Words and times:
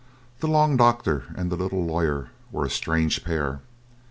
The 0.39 0.47
long 0.47 0.77
doctor 0.77 1.25
and 1.35 1.51
the 1.51 1.55
little 1.55 1.85
lawyer 1.85 2.31
were 2.51 2.65
a 2.65 2.71
strange 2.71 3.23
pair. 3.23 3.59